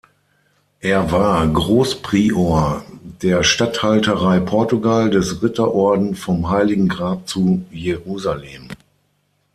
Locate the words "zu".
7.27-7.63